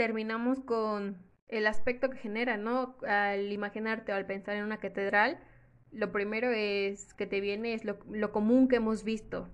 terminamos 0.00 0.60
con 0.60 1.18
el 1.48 1.66
aspecto 1.66 2.08
que 2.08 2.16
genera, 2.16 2.56
¿no? 2.56 2.96
Al 3.06 3.52
imaginarte 3.52 4.12
o 4.12 4.14
al 4.14 4.24
pensar 4.24 4.56
en 4.56 4.64
una 4.64 4.78
catedral, 4.78 5.38
lo 5.92 6.10
primero 6.10 6.50
es 6.52 7.12
que 7.12 7.26
te 7.26 7.42
viene 7.42 7.74
es 7.74 7.84
lo, 7.84 8.32
común 8.32 8.66
que 8.66 8.76
hemos 8.76 9.04
visto. 9.04 9.50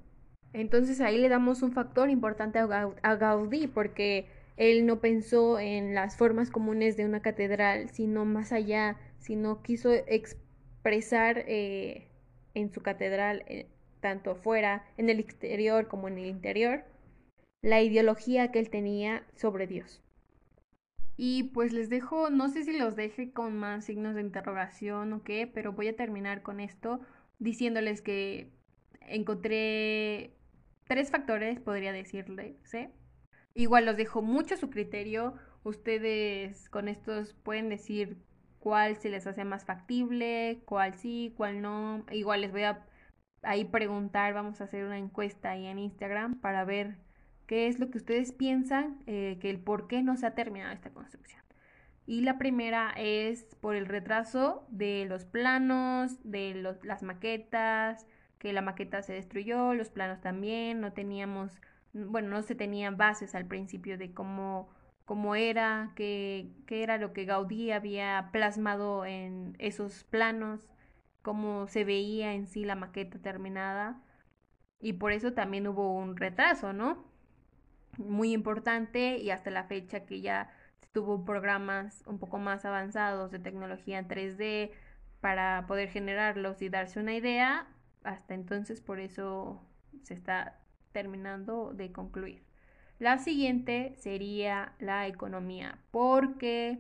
Entonces 0.53 1.01
ahí 1.01 1.19
le 1.19 1.29
damos 1.29 1.63
un 1.63 1.73
factor 1.73 2.11
importante 2.11 2.61
a, 2.61 3.15
Gaudí 3.17 3.67
porque 3.67 4.29
él 4.57 4.87
no 4.87 5.01
pensó 5.01 5.59
en 5.59 5.97
las 5.97 6.17
formas 6.17 6.51
comunes 6.51 6.97
de 6.97 7.07
una 7.07 7.23
catedral, 7.23 7.91
sino 7.91 8.25
más 8.25 8.53
allá, 8.53 8.99
sino 9.19 9.65
quiso 9.65 9.93
expresar 9.93 11.43
eh, 11.49 12.07
en 12.55 12.73
su 12.73 12.83
catedral, 12.83 13.43
eh, 13.49 13.67
tanto 13.99 14.31
afuera, 14.31 14.85
en 14.97 15.11
el 15.11 15.19
exterior 15.19 15.89
como 15.89 16.07
en 16.07 16.19
el 16.19 16.27
interior, 16.27 16.85
la 17.63 17.83
ideología 17.83 18.53
que 18.53 18.61
él 18.61 18.71
tenía 18.71 19.27
sobre 19.35 19.67
Dios. 19.67 20.06
Y 21.17 21.45
pues 21.45 21.73
les 21.73 21.89
dejo, 21.89 22.31
no 22.31 22.49
sé 22.49 22.65
si 22.65 22.79
los 22.79 22.95
deje 22.95 23.33
con 23.33 23.57
más 23.57 23.87
signos 23.87 24.15
de 24.15 24.21
interrogación 24.21 25.13
o 25.15 25.23
qué, 25.23 25.47
pero 25.47 25.73
voy 25.73 25.89
a 25.89 25.97
terminar 25.97 26.43
con 26.43 26.61
esto 26.61 27.01
diciéndoles 27.39 28.03
que 28.03 28.53
encontré 29.01 30.37
tres 30.87 31.11
factores, 31.11 31.61
podría 31.61 31.93
decirles. 31.93 32.75
¿eh? 32.75 32.91
Igual 33.55 33.87
los 33.87 33.97
dejo 33.97 34.23
mucho 34.23 34.55
a 34.55 34.59
su 34.59 34.71
criterio. 34.71 35.35
Ustedes 35.65 36.69
con 36.69 36.89
estos 36.89 37.33
pueden 37.35 37.69
decir 37.69 38.19
cuál 38.59 38.97
se 38.97 39.09
les 39.09 39.27
hace 39.27 39.45
más 39.45 39.65
factible, 39.65 40.63
cuál 40.67 40.95
sí, 40.95 41.33
cuál 41.37 41.63
no. 41.63 42.05
Igual 42.11 42.43
les 42.43 42.53
voy 42.53 42.63
a 42.65 42.87
ahí 43.43 43.65
preguntar, 43.65 44.35
vamos 44.35 44.61
a 44.61 44.65
hacer 44.65 44.85
una 44.85 44.99
encuesta 44.99 45.51
ahí 45.51 45.67
en 45.67 45.79
Instagram 45.79 46.41
para 46.41 46.65
ver 46.65 46.99
qué 47.47 47.69
es 47.69 47.79
lo 47.79 47.91
que 47.91 47.99
ustedes 47.99 48.33
piensan 48.33 48.99
eh, 49.07 49.39
que 49.41 49.51
el 49.51 49.61
por 49.61 49.89
qué 49.89 50.03
no 50.03 50.17
se 50.17 50.27
ha 50.27 50.35
terminado 50.35 50.73
esta 50.73 50.91
construcción. 50.91 51.43
Y 52.07 52.21
la 52.21 52.39
primera 52.39 52.93
es 52.97 53.57
por 53.61 53.75
el 53.75 53.87
retraso 53.87 54.65
de 54.71 55.07
los 55.09 55.25
planos, 55.25 56.19
de 56.23 56.55
las 56.83 57.03
maquetas, 57.03 58.07
que 58.39 58.53
la 58.53 58.63
maqueta 58.63 59.03
se 59.03 59.15
destruyó, 59.15 59.75
los 59.75 59.91
planos 59.91 60.21
también, 60.21 60.81
no 60.81 60.93
teníamos, 60.93 61.61
bueno, 61.93 62.29
no 62.29 62.43
se 62.43 62.55
tenían 62.55 62.97
bases 62.97 63.35
al 63.35 63.47
principio 63.47 63.99
de 63.99 64.13
cómo, 64.13 64.69
cómo 65.05 65.35
era, 65.35 65.93
qué, 65.97 66.53
qué 66.67 66.85
era 66.85 66.99
lo 66.99 67.13
que 67.13 67.25
Gaudí 67.25 67.73
había 67.73 68.29
plasmado 68.33 69.05
en 69.05 69.57
esos 69.59 70.05
planos, 70.05 70.69
cómo 71.23 71.67
se 71.67 71.85
veía 71.85 72.35
en 72.35 72.47
sí 72.47 72.65
la 72.65 72.77
maqueta 72.77 73.19
terminada. 73.19 74.01
Y 74.81 74.95
por 74.95 75.13
eso 75.13 75.33
también 75.33 75.67
hubo 75.67 75.93
un 75.93 76.17
retraso, 76.17 76.73
¿no? 76.73 77.16
Muy 77.99 78.33
importante 78.33 79.19
y 79.19 79.31
hasta 79.31 79.51
la 79.51 79.65
fecha 79.65 80.07
que 80.07 80.21
ya 80.21 80.51
tuvo 80.93 81.25
programas 81.25 82.03
un 82.07 82.19
poco 82.19 82.39
más 82.39 82.65
avanzados 82.65 83.31
de 83.31 83.39
tecnología 83.39 83.99
en 83.99 84.09
3D 84.09 84.71
para 85.21 85.67
poder 85.67 85.89
generarlos 85.91 86.63
y 86.63 86.69
darse 86.69 87.01
una 87.01 87.15
idea, 87.15 87.67
hasta 88.05 88.35
entonces 88.35 88.81
por 88.81 89.01
eso 89.01 89.63
se 90.03 90.15
está 90.15 90.59
terminando 90.93 91.73
de 91.75 91.93
concluir. 91.93 92.43
La 92.99 93.19
siguiente 93.19 93.95
sería 93.99 94.73
la 94.79 95.07
economía, 95.07 95.79
porque 95.91 96.79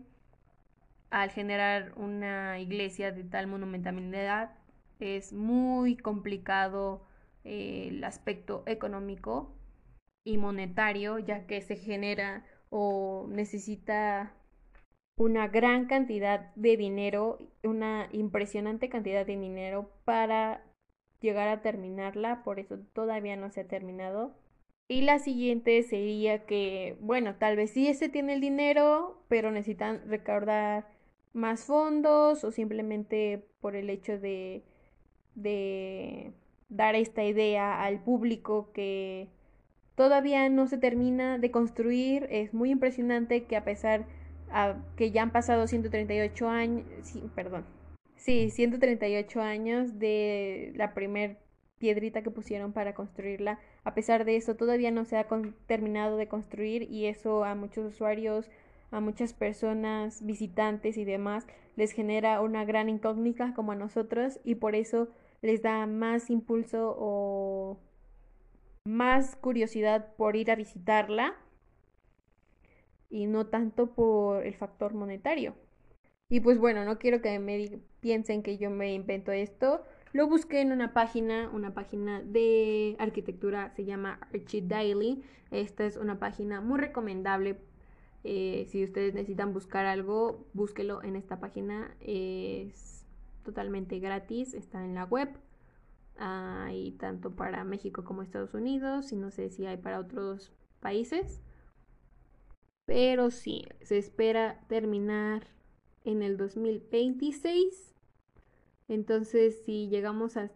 al 1.10 1.30
generar 1.30 1.92
una 1.96 2.58
iglesia 2.58 3.12
de 3.12 3.24
tal 3.24 3.46
monumentalidad 3.46 4.52
es 4.98 5.32
muy 5.32 5.96
complicado 5.96 7.06
eh, 7.44 7.88
el 7.90 8.02
aspecto 8.02 8.62
económico 8.66 9.54
y 10.26 10.36
monetario, 10.38 11.18
ya 11.20 11.46
que 11.46 11.62
se 11.62 11.76
genera 11.76 12.44
o 12.68 13.26
necesita 13.30 14.34
una 15.16 15.48
gran 15.48 15.86
cantidad 15.86 16.54
de 16.56 16.76
dinero, 16.76 17.38
una 17.62 18.08
impresionante 18.12 18.88
cantidad 18.90 19.24
de 19.24 19.36
dinero 19.36 19.90
para 20.04 20.62
llegar 21.20 21.48
a 21.48 21.62
terminarla, 21.62 22.42
por 22.44 22.58
eso 22.58 22.78
todavía 22.92 23.36
no 23.36 23.50
se 23.50 23.62
ha 23.62 23.68
terminado. 23.68 24.34
Y 24.88 25.02
la 25.02 25.20
siguiente 25.20 25.82
sería 25.84 26.44
que, 26.44 26.96
bueno, 27.00 27.36
tal 27.36 27.56
vez 27.56 27.70
sí 27.70 27.92
se 27.94 28.08
tiene 28.08 28.34
el 28.34 28.40
dinero, 28.40 29.22
pero 29.28 29.50
necesitan 29.52 30.02
recaudar 30.08 30.88
más 31.32 31.64
fondos 31.64 32.42
o 32.44 32.50
simplemente 32.50 33.46
por 33.60 33.76
el 33.76 33.90
hecho 33.90 34.18
de, 34.18 34.64
de 35.36 36.32
dar 36.68 36.96
esta 36.96 37.24
idea 37.24 37.82
al 37.82 38.02
público 38.02 38.72
que 38.72 39.28
todavía 39.96 40.48
no 40.48 40.68
se 40.68 40.78
termina 40.78 41.38
de 41.38 41.50
construir. 41.50 42.28
Es 42.30 42.54
muy 42.54 42.70
impresionante 42.70 43.44
que 43.44 43.56
a 43.56 43.64
pesar 43.64 44.06
que 44.96 45.10
ya 45.10 45.22
han 45.22 45.32
pasado 45.32 45.66
138 45.66 46.48
años, 46.48 46.86
sí, 47.02 47.22
perdón, 47.34 47.64
sí, 48.14 48.50
138 48.50 49.40
años 49.40 49.98
de 49.98 50.72
la 50.76 50.94
primer 50.94 51.38
piedrita 51.78 52.22
que 52.22 52.30
pusieron 52.30 52.72
para 52.72 52.94
construirla. 52.94 53.58
A 53.84 53.94
pesar 53.94 54.24
de 54.24 54.36
eso, 54.36 54.54
todavía 54.54 54.90
no 54.90 55.04
se 55.04 55.16
ha 55.16 55.26
terminado 55.66 56.16
de 56.16 56.28
construir 56.28 56.82
y 56.90 57.06
eso 57.06 57.44
a 57.44 57.54
muchos 57.54 57.84
usuarios, 57.86 58.50
a 58.90 59.00
muchas 59.00 59.32
personas, 59.32 60.24
visitantes 60.24 60.96
y 60.96 61.04
demás, 61.04 61.46
les 61.74 61.92
genera 61.92 62.40
una 62.40 62.64
gran 62.64 62.88
incógnita 62.88 63.52
como 63.54 63.72
a 63.72 63.76
nosotros 63.76 64.40
y 64.44 64.54
por 64.54 64.74
eso 64.74 65.08
les 65.42 65.60
da 65.60 65.86
más 65.86 66.30
impulso 66.30 66.96
o 66.98 67.78
más 68.86 69.36
curiosidad 69.36 70.14
por 70.16 70.36
ir 70.36 70.50
a 70.50 70.54
visitarla 70.54 71.34
y 73.10 73.26
no 73.26 73.46
tanto 73.46 73.94
por 73.94 74.46
el 74.46 74.54
factor 74.54 74.94
monetario. 74.94 75.54
Y 76.28 76.40
pues 76.40 76.58
bueno, 76.58 76.84
no 76.84 76.98
quiero 76.98 77.20
que 77.20 77.38
me 77.38 77.80
piensen 78.00 78.42
que 78.42 78.58
yo 78.58 78.70
me 78.70 78.94
invento 78.94 79.32
esto. 79.32 79.82
Lo 80.12 80.28
busqué 80.28 80.60
en 80.60 80.72
una 80.72 80.92
página, 80.92 81.50
una 81.52 81.74
página 81.74 82.22
de 82.22 82.96
arquitectura, 82.98 83.72
se 83.76 83.84
llama 83.84 84.18
Archie 84.32 84.62
Daily. 84.62 85.22
Esta 85.50 85.84
es 85.84 85.96
una 85.96 86.18
página 86.18 86.60
muy 86.60 86.80
recomendable. 86.80 87.58
Eh, 88.24 88.66
si 88.68 88.82
ustedes 88.82 89.14
necesitan 89.14 89.52
buscar 89.52 89.86
algo, 89.86 90.46
búsquelo 90.52 91.02
en 91.04 91.14
esta 91.14 91.38
página. 91.38 91.94
Es 92.00 93.04
totalmente 93.44 94.00
gratis, 94.00 94.54
está 94.54 94.84
en 94.84 94.94
la 94.94 95.04
web. 95.04 95.28
Hay 96.18 96.92
tanto 96.92 97.36
para 97.36 97.64
México 97.64 98.04
como 98.04 98.22
Estados 98.22 98.54
Unidos 98.54 99.12
y 99.12 99.16
no 99.16 99.30
sé 99.30 99.50
si 99.50 99.66
hay 99.66 99.76
para 99.76 100.00
otros 100.00 100.52
países. 100.80 101.42
Pero 102.86 103.30
sí, 103.30 103.66
se 103.82 103.98
espera 103.98 104.60
terminar 104.68 105.48
en 106.04 106.22
el 106.22 106.36
2026. 106.36 107.94
Entonces, 108.88 109.62
si 109.64 109.88
llegamos 109.88 110.36
a, 110.36 110.50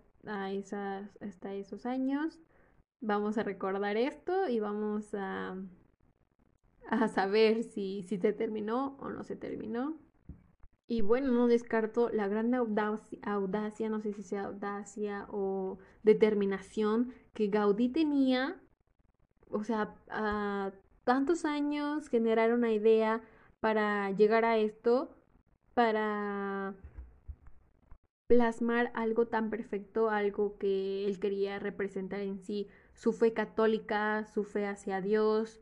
esas, 0.52 1.18
hasta 1.20 1.54
esos 1.54 1.86
años, 1.86 2.38
vamos 3.00 3.36
a 3.38 3.42
recordar 3.42 3.96
esto 3.96 4.48
y 4.48 4.60
vamos 4.60 5.12
a, 5.14 5.56
a 6.88 7.08
saber 7.08 7.64
si, 7.64 8.04
si 8.04 8.18
se 8.18 8.32
terminó 8.32 8.96
o 9.00 9.10
no 9.10 9.25
se 9.25 9.36
terminó. 9.36 9.99
Y 10.90 11.02
bueno, 11.02 11.30
no 11.30 11.46
descarto 11.46 12.08
la 12.08 12.26
gran 12.26 12.52
audacia, 12.52 13.88
no 13.88 14.00
sé 14.00 14.12
si 14.12 14.24
sea 14.24 14.46
audacia 14.46 15.28
o 15.30 15.78
determinación 16.02 17.14
que 17.32 17.46
Gaudí 17.46 17.90
tenía, 17.90 18.60
o 19.50 19.62
sea, 19.62 19.94
a 20.08 20.72
tantos 21.04 21.44
años 21.44 22.08
generar 22.08 22.52
una 22.52 22.72
idea 22.72 23.22
para 23.60 24.10
llegar 24.10 24.44
a 24.44 24.58
esto, 24.58 25.14
para 25.74 26.74
plasmar 28.26 28.90
algo 28.94 29.28
tan 29.28 29.48
perfecto, 29.48 30.10
algo 30.10 30.58
que 30.58 31.06
él 31.06 31.20
quería 31.20 31.60
representar 31.60 32.18
en 32.18 32.40
sí, 32.40 32.66
su 32.94 33.12
fe 33.12 33.32
católica, 33.32 34.24
su 34.24 34.42
fe 34.42 34.66
hacia 34.66 35.00
Dios, 35.00 35.60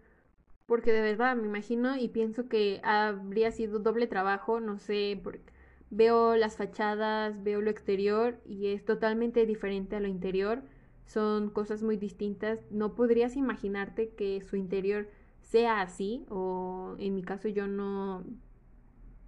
porque 0.68 0.92
de 0.92 1.00
verdad 1.00 1.34
me 1.34 1.46
imagino 1.46 1.96
y 1.96 2.08
pienso 2.08 2.46
que 2.46 2.82
habría 2.84 3.50
sido 3.52 3.78
doble 3.78 4.06
trabajo, 4.06 4.60
no 4.60 4.78
sé, 4.78 5.18
porque 5.24 5.50
veo 5.88 6.36
las 6.36 6.58
fachadas, 6.58 7.42
veo 7.42 7.62
lo 7.62 7.70
exterior 7.70 8.38
y 8.44 8.68
es 8.68 8.84
totalmente 8.84 9.46
diferente 9.46 9.96
a 9.96 10.00
lo 10.00 10.08
interior, 10.08 10.62
son 11.06 11.48
cosas 11.48 11.82
muy 11.82 11.96
distintas, 11.96 12.60
no 12.70 12.94
podrías 12.94 13.34
imaginarte 13.34 14.10
que 14.10 14.42
su 14.42 14.56
interior 14.56 15.08
sea 15.40 15.80
así 15.80 16.26
o 16.28 16.96
en 16.98 17.14
mi 17.14 17.22
caso 17.22 17.48
yo 17.48 17.66
no 17.66 18.24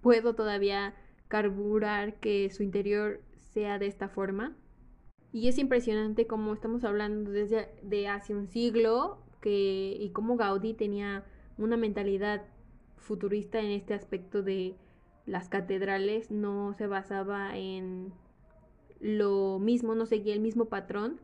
puedo 0.01 0.35
todavía 0.35 0.93
carburar 1.27 2.19
que 2.19 2.51
su 2.51 2.61
interior 2.61 3.19
sea 3.39 3.79
de 3.79 3.87
esta 3.87 4.09
forma. 4.09 4.55
Y 5.33 5.47
es 5.47 5.57
impresionante 5.57 6.27
como 6.27 6.53
estamos 6.53 6.83
hablando 6.83 7.31
desde 7.31 7.69
de 7.81 8.07
hace 8.07 8.35
un 8.35 8.47
siglo 8.47 9.23
que, 9.41 9.97
y 9.99 10.09
cómo 10.11 10.37
Gaudí 10.37 10.73
tenía 10.73 11.25
una 11.57 11.77
mentalidad 11.77 12.43
futurista 12.97 13.59
en 13.59 13.71
este 13.71 13.93
aspecto 13.93 14.43
de 14.43 14.75
las 15.25 15.49
catedrales, 15.49 16.31
no 16.31 16.73
se 16.73 16.87
basaba 16.87 17.57
en 17.57 18.13
lo 18.99 19.59
mismo, 19.59 19.95
no 19.95 20.05
seguía 20.05 20.33
el 20.33 20.39
mismo 20.39 20.65
patrón, 20.65 21.19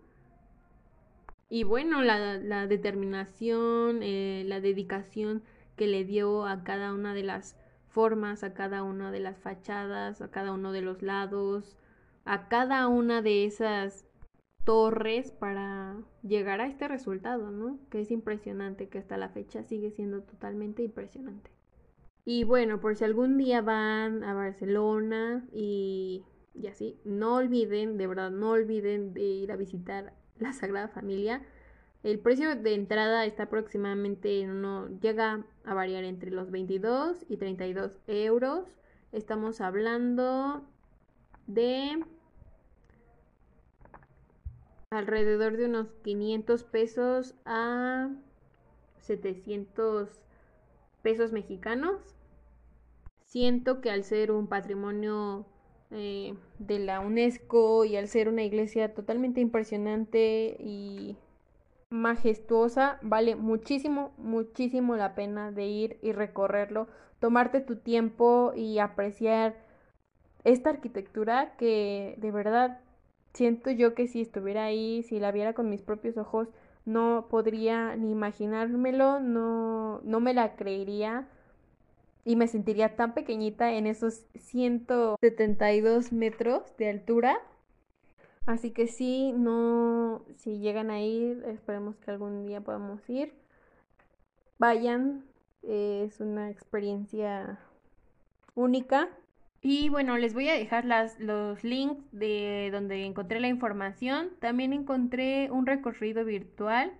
y 1.49 1.63
bueno, 1.63 2.01
la, 2.01 2.67
determinación, 2.67 4.03
eh, 4.03 4.43
la 4.45 4.59
dedicación 4.59 5.43
que 5.77 5.87
le 5.87 6.03
dio 6.03 6.45
a 6.45 6.63
cada 6.63 6.93
una 6.93 7.13
de 7.13 7.23
las 7.23 7.55
formas, 7.87 8.43
a 8.43 8.53
cada 8.53 8.83
una 8.83 9.11
de 9.11 9.21
las 9.21 9.37
fachadas, 9.39 10.21
a 10.21 10.29
cada 10.29 10.51
uno 10.51 10.73
de 10.73 10.81
los 10.81 11.01
lados, 11.01 11.77
a 12.25 12.49
cada 12.49 12.87
una 12.87 13.21
de 13.21 13.45
esas 13.45 14.05
torres 14.67 15.31
para 15.31 15.95
llegar 16.23 16.59
a 16.59 16.67
este 16.67 16.89
resultado, 16.89 17.51
¿no? 17.51 17.79
Que 17.89 18.01
es 18.01 18.11
impresionante, 18.11 18.89
que 18.89 18.97
hasta 18.97 19.15
la 19.15 19.29
fecha 19.29 19.63
sigue 19.63 19.91
siendo 19.91 20.23
totalmente 20.23 20.83
impresionante. 20.83 21.49
Y 22.25 22.43
bueno, 22.43 22.81
por 22.81 22.97
si 22.97 23.05
algún 23.05 23.37
día 23.37 23.61
van 23.61 24.25
a 24.25 24.33
Barcelona 24.33 25.47
y, 25.53 26.25
y 26.53 26.67
así, 26.67 26.99
no 27.05 27.35
olviden, 27.35 27.97
de 27.97 28.07
verdad, 28.07 28.29
no 28.29 28.49
olviden 28.49 29.13
de 29.13 29.21
ir 29.21 29.53
a 29.53 29.55
visitar 29.55 30.11
la 30.37 30.51
Sagrada 30.51 30.89
Familia. 30.89 31.43
El 32.03 32.19
precio 32.19 32.53
de 32.53 32.73
entrada 32.73 33.23
está 33.23 33.43
aproximadamente, 33.43 34.45
no 34.47 34.89
llega 34.99 35.45
a 35.63 35.73
variar 35.75 36.03
entre 36.03 36.29
los 36.29 36.51
22 36.51 37.25
y 37.29 37.37
32 37.37 38.01
euros. 38.07 38.67
Estamos 39.13 39.61
hablando 39.61 40.61
de 41.47 42.03
alrededor 44.89 45.57
de 45.57 45.65
unos 45.65 45.87
500 46.03 46.63
pesos 46.63 47.35
a 47.45 48.09
700 49.01 50.09
pesos 51.01 51.31
mexicanos. 51.31 52.15
Siento 53.25 53.81
que 53.81 53.91
al 53.91 54.03
ser 54.03 54.31
un 54.31 54.47
patrimonio 54.47 55.45
eh, 55.91 56.33
de 56.59 56.79
la 56.79 56.99
UNESCO 57.01 57.85
y 57.85 57.97
al 57.97 58.07
ser 58.07 58.29
una 58.29 58.43
iglesia 58.43 58.93
totalmente 58.93 59.41
impresionante 59.41 60.57
y 60.59 61.17
majestuosa, 61.89 62.99
vale 63.01 63.35
muchísimo, 63.35 64.13
muchísimo 64.17 64.95
la 64.95 65.15
pena 65.15 65.51
de 65.51 65.65
ir 65.65 65.99
y 66.01 66.11
recorrerlo, 66.11 66.87
tomarte 67.19 67.61
tu 67.61 67.77
tiempo 67.77 68.53
y 68.55 68.79
apreciar 68.79 69.55
esta 70.43 70.69
arquitectura 70.69 71.55
que 71.57 72.15
de 72.17 72.31
verdad 72.31 72.81
siento 73.37 73.69
yo 73.69 73.93
que 73.93 74.07
si 74.07 74.21
estuviera 74.21 74.65
ahí, 74.65 75.03
si 75.03 75.19
la 75.19 75.31
viera 75.31 75.53
con 75.53 75.69
mis 75.69 75.83
propios 75.83 76.17
ojos, 76.17 76.49
no 76.85 77.27
podría 77.29 77.95
ni 77.95 78.11
imaginármelo, 78.11 79.19
no, 79.19 80.01
no 80.03 80.19
me 80.19 80.33
la 80.33 80.55
creería 80.55 81.27
y 82.25 82.35
me 82.35 82.47
sentiría 82.47 82.95
tan 82.95 83.13
pequeñita 83.13 83.73
en 83.73 83.85
esos 83.85 84.25
172 84.35 86.11
metros 86.11 86.75
de 86.77 86.89
altura. 86.89 87.39
Así 88.47 88.71
que 88.71 88.87
sí, 88.87 89.33
no, 89.33 90.25
si 90.37 90.59
llegan 90.59 90.89
a 90.89 91.01
ir, 91.01 91.43
esperemos 91.47 91.97
que 91.97 92.11
algún 92.11 92.45
día 92.47 92.61
podamos 92.61 93.07
ir. 93.07 93.33
Vayan, 94.57 95.25
es 95.61 96.19
una 96.21 96.49
experiencia 96.49 97.59
única 98.55 99.09
Y 99.61 99.89
bueno, 99.89 100.17
les 100.17 100.33
voy 100.33 100.49
a 100.49 100.53
dejar 100.53 100.85
las, 100.85 101.19
los 101.19 101.63
links 101.63 102.03
de 102.11 102.69
donde 102.71 103.05
encontré 103.05 103.39
la 103.39 103.47
información. 103.47 104.29
También 104.39 104.73
encontré 104.73 105.49
un 105.51 105.65
recorrido 105.65 106.23
virtual. 106.25 106.93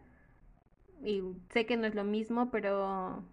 Y 1.04 1.22
sé 1.50 1.66
que 1.66 1.78
no 1.78 1.86
es 1.86 1.96
lo 1.96 2.04
mismo, 2.04 2.50
pero 2.50 3.24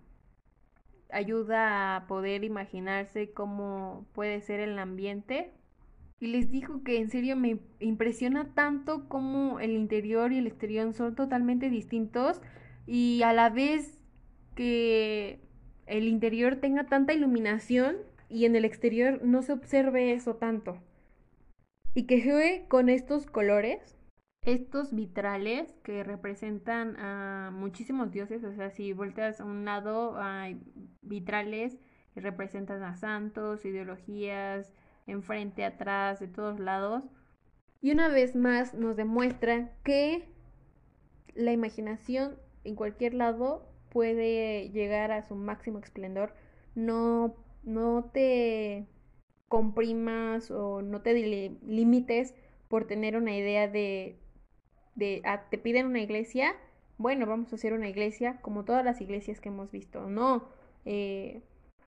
ayuda 1.11 1.97
a 1.97 2.07
poder 2.07 2.45
imaginarse 2.45 3.33
cómo 3.33 4.07
puede 4.13 4.41
ser 4.41 4.61
el 4.61 4.79
ambiente. 4.79 5.53
Y 6.21 6.29
les 6.29 6.51
digo 6.51 6.83
que 6.83 6.99
en 6.99 7.11
serio 7.11 7.37
me 7.37 7.59
impresiona 7.81 8.55
tanto 8.55 9.09
cómo 9.09 9.61
el 9.61 9.73
interior 9.73 10.33
y 10.33 10.39
el 10.39 10.47
exterior 10.47 10.93
son 10.93 11.15
totalmente 11.15 11.71
distintos 11.71 12.41
y 12.87 13.23
a 13.23 13.33
la 13.33 13.51
vez 13.51 13.99
que 14.55 15.41
el 15.87 16.07
interior 16.07 16.57
tenga 16.57 16.85
tanta 16.85 17.13
iluminación 17.13 17.97
y 18.35 18.47
en 18.47 18.57
el 18.57 18.65
exterior 18.65 19.21
no 19.23 19.43
se 19.43 19.53
observe 19.53 20.13
eso 20.13 20.35
tanto. 20.35 20.83
Y 21.95 22.09
que 22.09 22.21
juegue 22.21 22.67
con 22.67 22.89
estos 22.89 23.27
colores, 23.27 23.97
estos 24.43 24.93
vitrales 24.93 25.73
que 25.85 26.03
representan 26.03 26.97
a 26.99 27.53
muchísimos 27.53 28.11
dioses, 28.11 28.43
o 28.43 28.53
sea, 28.53 28.71
si 28.71 28.93
vueltas 28.93 29.41
a 29.41 29.45
un 29.45 29.65
lado 29.65 30.19
hay 30.19 30.61
vitrales 31.01 31.79
que 32.13 32.21
representan 32.21 32.83
a 32.83 32.97
santos, 32.97 33.65
ideologías, 33.65 34.73
enfrente, 35.07 35.65
atrás, 35.65 36.19
de 36.19 36.27
todos 36.27 36.59
lados. 36.59 37.05
Y 37.81 37.93
una 37.93 38.09
vez 38.09 38.35
más 38.35 38.75
nos 38.75 38.97
demuestra 38.97 39.71
que 39.85 40.29
la 41.35 41.53
imaginación 41.53 42.37
en 42.65 42.75
cualquier 42.75 43.15
lado 43.15 43.69
puede 43.91 44.71
llegar 44.71 45.13
a 45.13 45.23
su 45.23 45.37
máximo 45.37 45.79
esplendor. 45.79 46.35
No, 46.75 47.37
no 47.65 48.11
te 48.13 48.87
comprimas 49.49 50.51
o 50.51 50.83
no 50.83 51.03
te 51.03 51.15
limites 51.15 52.35
por 52.69 52.87
tener 52.87 53.17
una 53.17 53.37
idea 53.37 53.69
de, 53.69 54.17
de 54.95 55.23
ah, 55.25 55.45
te 55.51 55.59
piden 55.59 55.87
una 55.87 56.01
iglesia, 56.01 56.55
bueno, 56.99 57.27
vamos 57.27 57.53
a 57.53 57.57
hacer 57.57 57.73
una 57.73 57.89
iglesia 57.89 58.41
como 58.41 58.65
todas 58.65 58.85
las 58.85 59.01
iglesias 59.01 59.41
que 59.41 59.49
hemos 59.49 59.71
visto. 59.71 60.09
No, 60.09 60.49
eh, 60.85 61.43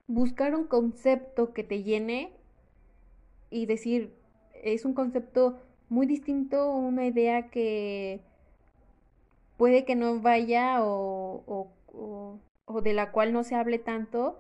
buscar 0.08 0.56
un 0.56 0.66
concepto 0.66 1.54
que 1.54 1.64
te 1.64 1.84
llene 1.84 2.32
y 3.50 3.66
decir, 3.66 4.14
es 4.54 4.86
un 4.86 4.94
concepto 4.94 5.60
muy 5.90 6.06
distinto, 6.06 6.72
una 6.72 7.06
idea 7.06 7.50
que 7.50 8.22
puede 9.58 9.86
que 9.86 9.96
no 9.96 10.20
vaya 10.20 10.84
o, 10.84 11.72
o, 12.66 12.82
de 12.82 12.94
la 12.94 13.12
cual 13.12 13.34
no 13.34 13.44
se 13.44 13.56
hable 13.56 13.80
tanto, 13.80 14.40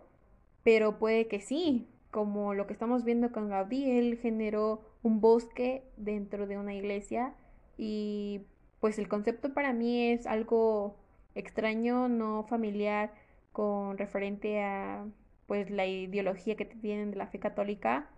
pero 0.64 1.00
puede 1.00 1.28
que 1.28 1.40
sí, 1.40 1.88
como 2.12 2.54
lo 2.54 2.68
que 2.68 2.74
estamos 2.74 3.04
viendo 3.04 3.32
con 3.32 3.50
Gaudí, 3.50 3.90
él 3.92 4.18
generó 4.18 4.82
un 5.04 5.22
bosque 5.22 5.84
dentro 5.98 6.48
de 6.48 6.58
una 6.58 6.74
iglesia 6.74 7.34
y 7.78 8.42
pues 8.80 9.00
el 9.00 9.08
concepto 9.08 9.54
para 9.54 9.74
mí 9.74 10.12
es 10.12 10.26
algo 10.28 10.98
extraño, 11.36 12.08
no 12.08 12.44
familiar 12.44 13.14
con 13.52 13.98
referente 13.98 14.62
a 14.62 15.06
pues 15.48 15.70
la 15.70 15.86
ideología 15.86 16.56
que 16.56 16.66
tienen 16.66 17.12
de 17.12 17.18
la 17.18 17.28
fe 17.28 17.40
católica, 17.40 18.10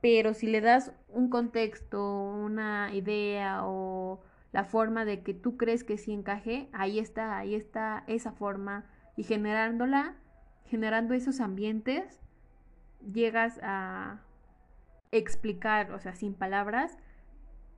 pero 0.00 0.34
si 0.34 0.46
le 0.46 0.60
das 0.60 0.92
un 1.08 1.30
contexto, 1.30 2.30
una 2.30 2.94
idea 2.94 3.60
o 3.64 4.20
la 4.52 4.64
forma 4.64 5.04
de 5.04 5.22
que 5.22 5.34
tú 5.34 5.56
crees 5.56 5.84
que 5.84 5.98
sí 5.98 6.12
encaje, 6.12 6.68
ahí 6.72 6.98
está, 6.98 7.38
ahí 7.38 7.54
está 7.54 8.04
esa 8.06 8.32
forma 8.32 8.86
y 9.16 9.22
generándola, 9.22 10.16
generando 10.68 11.14
esos 11.14 11.40
ambientes, 11.40 12.20
llegas 13.12 13.58
a 13.62 14.20
explicar, 15.12 15.92
o 15.92 15.98
sea, 15.98 16.14
sin 16.14 16.34
palabras, 16.34 16.98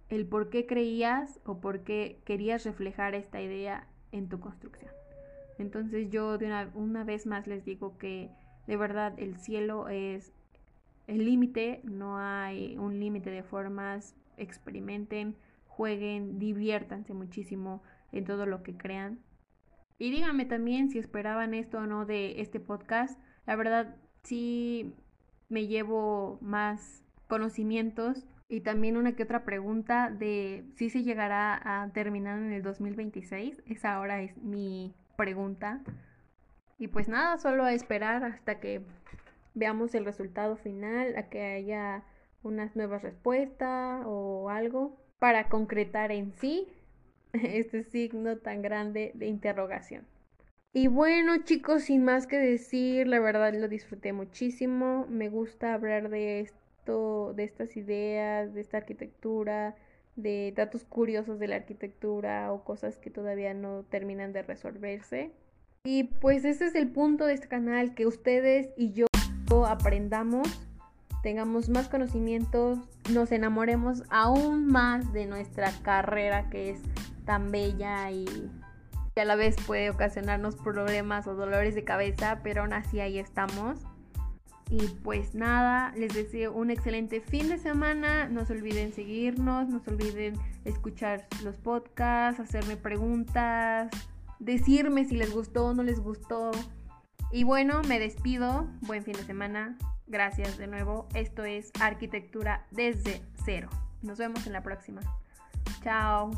el 0.09 0.27
por 0.27 0.49
qué 0.49 0.67
creías 0.67 1.41
o 1.45 1.61
por 1.61 1.81
qué 1.81 2.21
querías 2.25 2.65
reflejar 2.65 3.15
esta 3.15 3.41
idea 3.41 3.87
en 4.13 4.29
tu 4.29 4.41
construcción. 4.41 4.91
Entonces 5.59 6.09
yo 6.11 6.39
de 6.39 6.47
una, 6.47 6.71
una 6.75 7.05
vez 7.05 7.27
más 7.27 7.47
les 7.47 7.65
digo 7.65 7.99
que 7.99 8.31
de 8.67 8.77
verdad 8.77 9.15
el 9.19 9.37
cielo 9.37 9.89
es 9.89 10.33
el 11.07 11.25
límite, 11.25 11.81
no 11.85 12.19
hay 12.19 12.77
un 12.79 13.01
límite 13.01 13.31
de 13.31 13.43
formas, 13.43 14.15
experimenten, 14.37 15.37
jueguen, 15.67 16.39
diviértanse 16.39 17.13
muchísimo 17.13 17.83
en 18.13 18.25
todo 18.25 18.47
lo 18.47 18.63
que 18.63 18.77
crean. 18.77 19.19
Y 19.99 20.11
díganme 20.11 20.45
también 20.45 20.91
si 20.91 20.99
esperaban 20.99 21.55
esto 21.55 21.79
o 21.79 21.87
no 21.87 22.07
de 22.07 22.41
este 22.41 22.61
podcast. 22.61 23.19
La 23.47 23.57
verdad, 23.57 23.97
sí 24.23 24.95
me 25.49 25.67
llevo 25.67 26.39
más 26.41 27.03
conocimientos 27.27 28.25
y 28.49 28.61
también 28.61 28.97
una 28.97 29.17
que 29.17 29.25
otra 29.25 29.45
pregunta 29.45 30.11
de 30.11 30.65
si 30.77 30.89
se 30.89 31.03
llegará 31.03 31.61
a 31.65 31.93
terminar 31.93 32.39
en 32.39 32.53
el 32.53 32.63
2026. 32.63 33.63
Esa 33.67 33.95
ahora 33.95 34.23
es 34.23 34.37
mi 34.39 34.95
pregunta. 35.17 35.83
Y 36.79 36.89
pues 36.89 37.09
nada, 37.09 37.39
solo 37.39 37.65
a 37.65 37.73
esperar 37.73 38.23
hasta 38.23 38.61
que 38.61 38.83
veamos 39.55 39.95
el 39.97 40.05
resultado 40.05 40.57
final, 40.57 41.17
a 41.17 41.29
que 41.29 41.43
haya 41.43 42.05
unas 42.45 42.77
nuevas 42.77 43.03
respuestas 43.03 44.05
o 44.07 44.49
algo 44.49 44.97
para 45.19 45.49
concretar 45.49 46.13
en 46.13 46.33
sí 46.35 46.69
este 47.43 47.83
signo 47.83 48.37
tan 48.39 48.63
grande 48.63 49.13
de 49.15 49.27
interrogación. 49.27 50.07
Y 50.73 50.89
bueno 50.89 51.39
chicos, 51.45 51.85
sin 51.85 52.05
más 52.05 52.27
que 52.27 52.37
decir, 52.39 53.07
la 53.09 53.21
verdad 53.21 53.55
lo 53.55 53.69
disfruté 53.69 54.13
muchísimo, 54.13 55.07
me 55.09 55.29
gusta 55.29 55.75
hablar 55.75 56.11
de 56.11 56.41
esto, 56.41 57.33
de 57.35 57.45
estas 57.45 57.77
ideas, 57.77 58.53
de 58.53 58.61
esta 58.61 58.77
arquitectura, 58.77 59.77
de 60.17 60.53
datos 60.55 60.85
curiosos 60.85 61.39
de 61.39 61.49
la 61.49 61.57
arquitectura 61.57 62.53
o 62.53 62.65
cosas 62.65 62.99
que 62.99 63.11
todavía 63.11 63.55
no 63.55 63.85
terminan 63.85 64.33
de 64.33 64.43
resolverse. 64.43 65.31
Y 65.85 66.05
pues 66.05 66.45
ese 66.45 66.67
es 66.67 66.75
el 66.75 66.89
punto 66.89 67.25
de 67.25 67.35
este 67.35 67.49
canal, 67.49 67.95
que 67.95 68.07
ustedes 68.07 68.69
y 68.77 68.93
yo 68.93 69.07
aprendamos, 69.67 70.47
tengamos 71.23 71.69
más 71.69 71.89
conocimientos, 71.89 72.79
nos 73.13 73.33
enamoremos 73.33 74.03
aún 74.11 74.67
más 74.67 75.13
de 75.13 75.27
nuestra 75.27 75.73
carrera 75.83 76.51
que 76.51 76.71
es 76.71 76.81
tan 77.29 77.51
bella 77.53 78.11
y 78.11 78.25
que 79.15 79.21
a 79.21 79.27
la 79.27 79.37
vez 79.37 79.55
puede 79.67 79.91
ocasionarnos 79.91 80.57
problemas 80.57 81.27
o 81.27 81.35
dolores 81.35 81.75
de 81.75 81.85
cabeza, 81.85 82.41
pero 82.43 82.63
aún 82.63 82.73
así 82.73 83.01
ahí 83.01 83.19
estamos. 83.19 83.81
Y 84.71 84.87
pues 85.05 85.35
nada, 85.35 85.93
les 85.95 86.15
deseo 86.15 86.55
un 86.55 86.71
excelente 86.71 87.21
fin 87.21 87.51
de 87.51 87.59
semana. 87.59 88.29
No 88.29 88.47
se 88.47 88.55
olviden 88.55 88.95
seguirnos, 88.95 89.69
no 89.69 89.79
se 89.79 89.91
olviden 89.91 90.39
escuchar 90.65 91.27
los 91.45 91.59
podcasts, 91.59 92.41
hacerme 92.41 92.79
preguntas, 92.79 93.91
decirme 94.39 95.05
si 95.05 95.19
les 95.19 95.31
gustó 95.31 95.67
o 95.67 95.75
no 95.75 95.83
les 95.83 96.01
gustó. 96.01 96.51
Y 97.31 97.45
bueno, 97.45 97.83
me 97.87 97.99
despido. 97.99 98.69
Buen 98.81 99.05
fin 99.05 99.13
de 99.13 99.25
semana. 99.25 99.77
Gracias 100.07 100.57
de 100.57 100.67
nuevo. 100.67 101.09
Esto 101.15 101.45
es 101.45 101.73
Arquitectura 101.79 102.67
desde 102.71 103.21
cero. 103.45 103.69
Nos 104.01 104.17
vemos 104.17 104.47
en 104.47 104.55
la 104.55 104.63
próxima. 104.63 105.03
Chao. 105.83 106.31